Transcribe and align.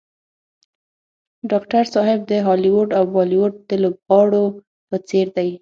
ډاکټر 1.51 1.83
صاحب 1.93 2.19
د 2.31 2.33
هالیوډ 2.45 2.87
او 2.97 3.03
بالیوډ 3.15 3.53
د 3.69 3.71
لوبغاړو 3.83 4.43
په 4.89 4.95
څېر 5.07 5.27
دی. 5.37 5.49